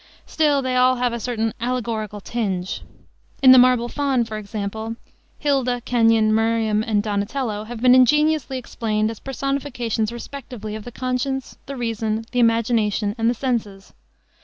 [0.25, 2.81] Still they all have a certain allegorical tinge.
[3.43, 4.95] In the Marble Faun, for example,
[5.37, 11.55] Hilda, Kenyon, Miriam and Donatello have been ingeniously explained as personifications respectively of the conscience,
[11.67, 13.93] the reason, the imagination and the senses.